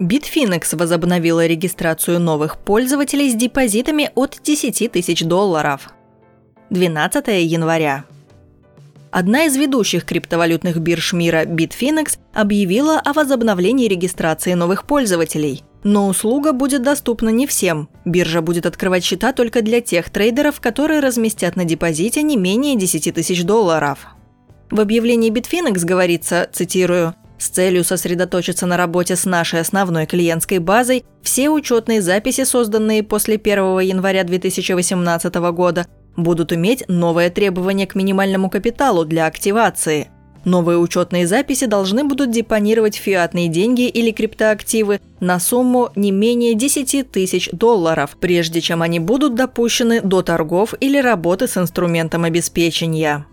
Bitfinex 0.00 0.76
возобновила 0.76 1.44
регистрацию 1.44 2.20
новых 2.20 2.58
пользователей 2.58 3.30
с 3.30 3.34
депозитами 3.34 4.10
от 4.14 4.38
10 4.42 4.92
тысяч 4.92 5.24
долларов. 5.24 5.90
12 6.70 7.26
января. 7.42 8.04
Одна 9.10 9.46
из 9.46 9.56
ведущих 9.56 10.04
криптовалютных 10.04 10.78
бирж 10.78 11.14
мира 11.14 11.44
Bitfinex 11.44 12.18
объявила 12.32 13.00
о 13.00 13.12
возобновлении 13.12 13.88
регистрации 13.88 14.52
новых 14.52 14.86
пользователей. 14.86 15.64
Но 15.82 16.06
услуга 16.06 16.52
будет 16.52 16.82
доступна 16.82 17.30
не 17.30 17.46
всем. 17.46 17.88
Биржа 18.04 18.40
будет 18.40 18.66
открывать 18.66 19.02
счета 19.02 19.32
только 19.32 19.62
для 19.62 19.80
тех 19.80 20.10
трейдеров, 20.10 20.60
которые 20.60 21.00
разместят 21.00 21.56
на 21.56 21.64
депозите 21.64 22.22
не 22.22 22.36
менее 22.36 22.76
10 22.76 23.14
тысяч 23.14 23.42
долларов. 23.42 24.06
В 24.70 24.80
объявлении 24.80 25.32
Bitfinex 25.32 25.84
говорится, 25.84 26.48
цитирую, 26.52 27.14
с 27.38 27.48
целью 27.48 27.84
сосредоточиться 27.84 28.66
на 28.66 28.76
работе 28.76 29.16
с 29.16 29.24
нашей 29.24 29.60
основной 29.60 30.06
клиентской 30.06 30.58
базой, 30.58 31.04
все 31.22 31.48
учетные 31.48 32.02
записи, 32.02 32.44
созданные 32.44 33.02
после 33.02 33.36
1 33.36 33.80
января 33.80 34.24
2018 34.24 35.34
года, 35.52 35.86
будут 36.16 36.52
иметь 36.52 36.84
новое 36.88 37.30
требование 37.30 37.86
к 37.86 37.94
минимальному 37.94 38.50
капиталу 38.50 39.04
для 39.04 39.26
активации. 39.26 40.08
Новые 40.44 40.78
учетные 40.78 41.26
записи 41.26 41.66
должны 41.66 42.04
будут 42.04 42.30
депонировать 42.30 42.96
фиатные 42.96 43.48
деньги 43.48 43.88
или 43.88 44.12
криптоактивы 44.12 45.00
на 45.20 45.38
сумму 45.40 45.90
не 45.94 46.10
менее 46.10 46.54
10 46.54 47.10
тысяч 47.10 47.50
долларов, 47.52 48.16
прежде 48.18 48.60
чем 48.60 48.82
они 48.82 48.98
будут 48.98 49.34
допущены 49.34 50.00
до 50.00 50.22
торгов 50.22 50.74
или 50.80 50.98
работы 50.98 51.48
с 51.48 51.56
инструментом 51.56 52.24
обеспечения. 52.24 53.26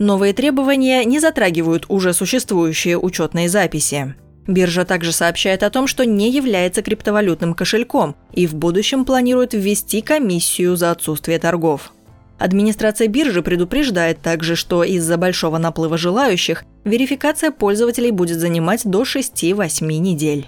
Новые 0.00 0.32
требования 0.32 1.04
не 1.04 1.20
затрагивают 1.20 1.84
уже 1.88 2.14
существующие 2.14 2.98
учетные 2.98 3.50
записи. 3.50 4.14
Биржа 4.46 4.86
также 4.86 5.12
сообщает 5.12 5.62
о 5.62 5.68
том, 5.68 5.86
что 5.86 6.06
не 6.06 6.30
является 6.30 6.80
криптовалютным 6.80 7.52
кошельком 7.52 8.16
и 8.32 8.46
в 8.46 8.54
будущем 8.54 9.04
планирует 9.04 9.52
ввести 9.52 10.00
комиссию 10.00 10.74
за 10.76 10.90
отсутствие 10.90 11.38
торгов. 11.38 11.92
Администрация 12.38 13.08
биржи 13.08 13.42
предупреждает 13.42 14.22
также, 14.22 14.56
что 14.56 14.84
из-за 14.84 15.18
большого 15.18 15.58
наплыва 15.58 15.98
желающих 15.98 16.64
верификация 16.84 17.50
пользователей 17.50 18.10
будет 18.10 18.38
занимать 18.38 18.86
до 18.86 19.02
6-8 19.02 19.84
недель. 19.98 20.46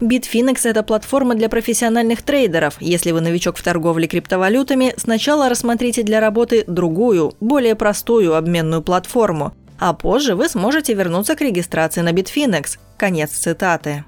Bitfinex– 0.00 0.60
это 0.64 0.82
платформа 0.82 1.34
для 1.34 1.48
профессиональных 1.48 2.20
трейдеров. 2.20 2.76
Если 2.80 3.12
вы 3.12 3.22
новичок 3.22 3.56
в 3.56 3.62
торговле 3.62 4.06
криптовалютами, 4.06 4.92
сначала 4.98 5.48
рассмотрите 5.48 6.02
для 6.02 6.20
работы 6.20 6.64
другую, 6.66 7.32
более 7.40 7.74
простую 7.74 8.34
обменную 8.34 8.82
платформу, 8.82 9.54
а 9.78 9.94
позже 9.94 10.34
вы 10.34 10.50
сможете 10.50 10.92
вернуться 10.92 11.34
к 11.34 11.40
регистрации 11.40 12.02
на 12.02 12.12
Bitfinex. 12.12 12.78
Конец 12.98 13.30
цитаты. 13.30 14.04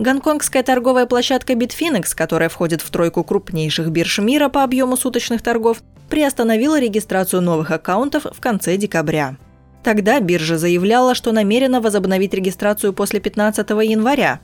Гонконгская 0.00 0.64
торговая 0.64 1.06
площадка 1.06 1.52
Bitfinex, 1.52 2.16
которая 2.16 2.48
входит 2.48 2.80
в 2.80 2.90
тройку 2.90 3.22
крупнейших 3.22 3.90
бирж 3.90 4.18
мира 4.18 4.48
по 4.48 4.64
объему 4.64 4.96
суточных 4.96 5.40
торгов, 5.40 5.82
приостановила 6.08 6.80
регистрацию 6.80 7.42
новых 7.42 7.70
аккаунтов 7.70 8.24
в 8.24 8.40
конце 8.40 8.76
декабря. 8.76 9.36
Тогда 9.84 10.18
биржа 10.18 10.58
заявляла, 10.58 11.14
что 11.14 11.30
намерена 11.30 11.80
возобновить 11.80 12.34
регистрацию 12.34 12.92
после 12.92 13.20
15 13.20 13.70
января, 13.70 14.40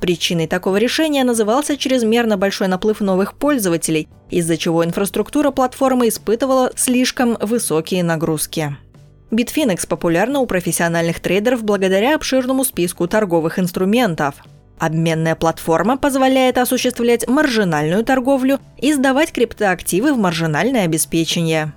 Причиной 0.00 0.46
такого 0.46 0.76
решения 0.76 1.24
назывался 1.24 1.76
чрезмерно 1.76 2.36
большой 2.36 2.68
наплыв 2.68 3.00
новых 3.00 3.34
пользователей, 3.34 4.08
из-за 4.30 4.56
чего 4.56 4.84
инфраструктура 4.84 5.50
платформы 5.50 6.08
испытывала 6.08 6.70
слишком 6.76 7.38
высокие 7.40 8.02
нагрузки. 8.02 8.76
Bitfinex 9.30 9.86
популярна 9.88 10.40
у 10.40 10.46
профессиональных 10.46 11.20
трейдеров 11.20 11.64
благодаря 11.64 12.14
обширному 12.14 12.64
списку 12.64 13.08
торговых 13.08 13.58
инструментов. 13.58 14.36
Обменная 14.78 15.34
платформа 15.34 15.96
позволяет 15.96 16.58
осуществлять 16.58 17.26
маржинальную 17.26 18.04
торговлю 18.04 18.60
и 18.78 18.92
сдавать 18.92 19.32
криптоактивы 19.32 20.12
в 20.12 20.18
маржинальное 20.18 20.84
обеспечение. 20.84 21.72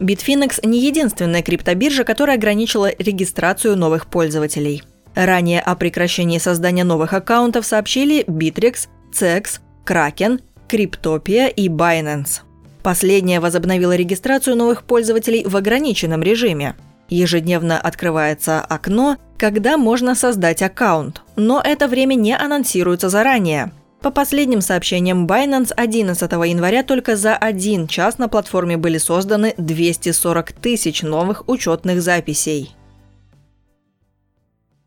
Bitfinex 0.00 0.66
не 0.66 0.84
единственная 0.84 1.42
криптобиржа, 1.42 2.04
которая 2.04 2.36
ограничила 2.36 2.90
регистрацию 2.98 3.76
новых 3.76 4.08
пользователей– 4.08 4.82
Ранее 5.16 5.60
о 5.62 5.74
прекращении 5.76 6.36
создания 6.36 6.84
новых 6.84 7.14
аккаунтов 7.14 7.64
сообщили 7.64 8.22
Bittrex, 8.26 8.88
CEX, 9.12 9.60
Kraken, 9.86 10.42
Cryptopia 10.68 11.50
и 11.50 11.68
Binance. 11.68 12.42
Последняя 12.82 13.40
возобновила 13.40 13.96
регистрацию 13.96 14.56
новых 14.56 14.82
пользователей 14.82 15.42
в 15.46 15.56
ограниченном 15.56 16.22
режиме. 16.22 16.76
Ежедневно 17.08 17.80
открывается 17.80 18.60
окно, 18.60 19.16
когда 19.38 19.78
можно 19.78 20.14
создать 20.14 20.60
аккаунт, 20.60 21.22
но 21.34 21.62
это 21.64 21.88
время 21.88 22.14
не 22.14 22.36
анонсируется 22.36 23.08
заранее. 23.08 23.72
По 24.02 24.10
последним 24.10 24.60
сообщениям 24.60 25.26
Binance, 25.26 25.72
11 25.74 26.30
января 26.30 26.82
только 26.82 27.16
за 27.16 27.34
один 27.34 27.86
час 27.86 28.18
на 28.18 28.28
платформе 28.28 28.76
были 28.76 28.98
созданы 28.98 29.54
240 29.56 30.52
тысяч 30.52 31.02
новых 31.02 31.48
учетных 31.48 32.02
записей. 32.02 32.76